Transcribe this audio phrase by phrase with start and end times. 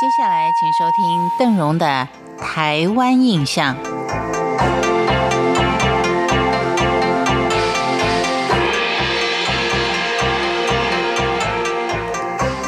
[0.00, 2.06] 接下来，请收听邓荣的
[2.40, 3.74] 《台湾印象》。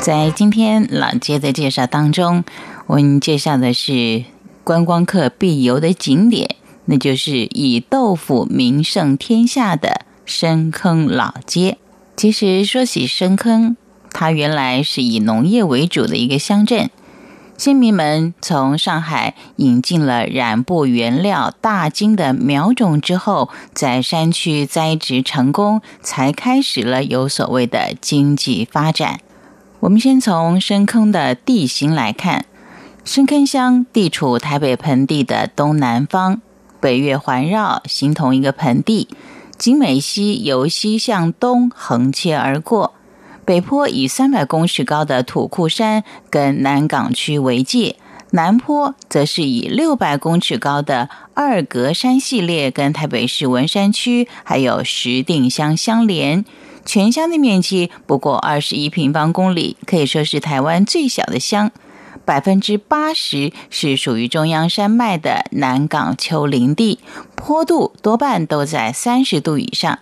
[0.03, 2.43] 在今天老街的介绍当中，
[2.89, 4.25] 我们介绍的是
[4.65, 6.57] 观光客必游的景点，
[6.87, 11.79] 那就是以豆腐名胜天下的深坑老街。
[12.17, 13.77] 其实说起深坑，
[14.11, 16.91] 它原来是以农业为主的一个乡镇。
[17.61, 29.21] 先民们从上海引进了染布原料大金的苗种之后，在山区栽植成功，才开始了有所谓的经济发展。
[29.81, 32.47] 我们先从深坑的地形来看，
[33.05, 36.41] 深坑乡地处台北盆地的东南方，
[36.81, 39.07] 北岳环绕，形同一个盆地。
[39.59, 42.95] 景美溪由西向东横切而过。
[43.51, 47.97] 北坡以三百公尺高的土库山跟南港区为界，
[48.31, 56.45] 南坡则是以六百公尺高的二格山系列跟台北市文山区还有石碇乡相连。
[56.87, 61.73] 全乡的面积不过二十一平方公里，可以说是台湾最小的乡。
[62.25, 67.01] 百分之八十是属于中央山脉的南港丘陵地，
[67.35, 69.99] 坡度多半都在三十度以上。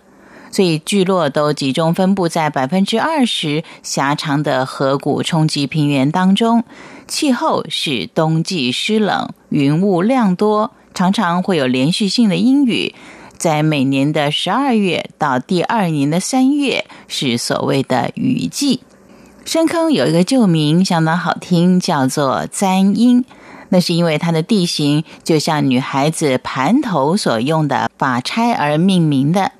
[0.51, 6.63] 所以聚落都集中分布在百分之二十狭长的河谷冲积平原当中，
[7.07, 12.95] 气候是冬季湿冷，云雾量多，常常会有连续性的阴雨。
[13.37, 18.81] 在每年的十二月到第二年的三月是所谓的雨季。
[19.45, 23.23] 深坑有一个旧名相当好听，叫做簪阴，
[23.69, 29.53] 那是因为它的地形就像女孩子盘头所用的发钗而命名的。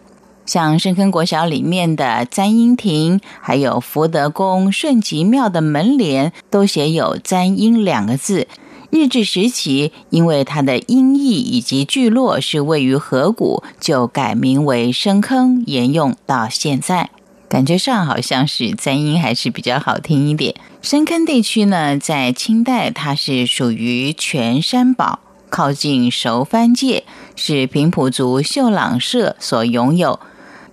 [0.50, 8.47] 像深坑国小里面的簪缨亭，还有福德宫、顺吉庙的门帘，都写有“簪缨”两个字。
[8.89, 17.11] 日治时期，因为它的音译以及聚落是位于河谷，就改名为深坑，沿用到现在。
[17.48, 20.55] 感觉上好像是簪缨还是比较好听一点。
[20.82, 25.20] 深坑地区呢，在清代它是属于全山堡，
[25.52, 27.04] 靠近熟番界，
[27.36, 30.20] 是平埔族秀朗社所拥有。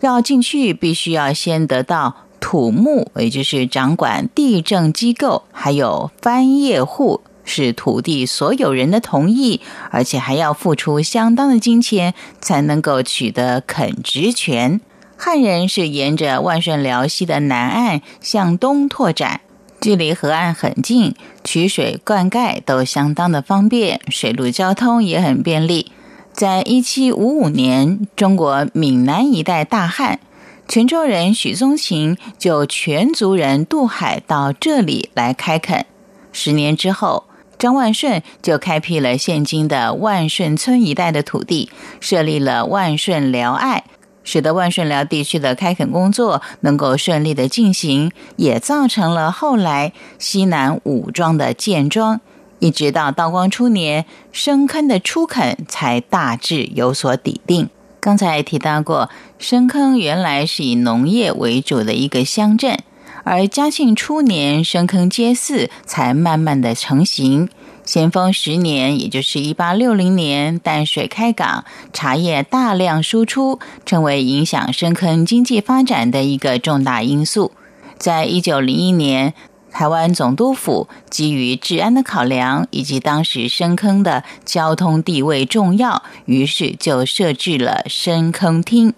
[0.00, 14.80] 要进去，必须要先得到土木，也就是掌管地政机构，还有番业户是土地所有人的同意，而且还要付出相当的金钱，才能够取得垦殖权。
[15.16, 19.40] 汉人是沿着万顺辽西的南岸向东拓展，
[19.80, 25.90] 距离河岸很近，取水灌溉都相当的方便，水陆交通也很便利。
[26.36, 30.20] 在一七五五年，中国闽南一带大旱，
[30.68, 35.86] 泉州人许宗勤就全族人渡海到这里来开垦。
[36.32, 37.24] 十年之后，
[37.58, 41.70] 张万顺就开辟了现今的万顺村一带的土地，
[42.00, 43.84] 设立了万顺辽爱，
[44.22, 52.20] 使得万顺辽地区的开垦工作能够顺利的进行，也造成了后来西南武装的建庄。
[52.58, 57.68] 一直到道光初年，深坑的初垦才大致有所底定。
[58.00, 62.78] 刚才提到过，深坑原来是以农业为主的一个乡镇，
[63.24, 67.48] 而嘉庆初年，深坑街市才慢慢的成型。
[67.84, 77.52] 咸丰十年，也就是一八六零年，淡水开港，茶叶大量输出，成为影响深坑经济发展的一个重大因素。
[77.98, 79.34] 在一九零一年。
[79.76, 88.94] 台湾总督府基于治安的考量，以及当时深坑的交通地位重要，于是就设置了深坑厅。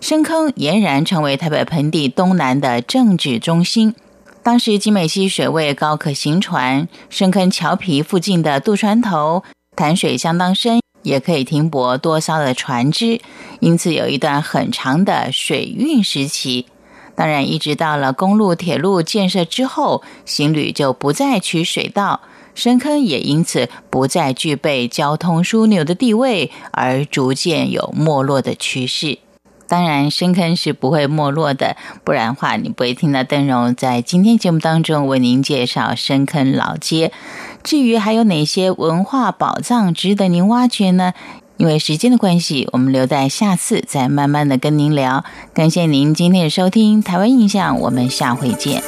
[0.00, 3.94] 深坑俨然成为台北盆地东南的政治中心。
[4.42, 9.44] 当时集美溪水位高，可行船；深坑桥皮附近的渡船头
[9.76, 13.20] 潭水相当深，也可以停泊多艘的船只，
[13.60, 16.66] 因此有一段很长的水运时期。
[17.18, 22.20] 当然，一直到了公路、铁路建设之后，行旅就不再取水道，
[22.54, 29.18] 深坑也因此不再具备交通枢纽的地位，而逐渐有没落的趋势。
[29.66, 37.10] 当然，深坑是不会没落的，不然的话，你不会听到邓荣在今天节目当中为您介绍深坑老街。
[37.64, 41.14] 至于还有哪些文化宝藏值得您挖掘呢？
[41.58, 45.24] 因为时间的关系，我们留在下次再慢慢的跟您聊。
[45.52, 48.82] 感谢您今天的收听《台湾印象》，我们下回见。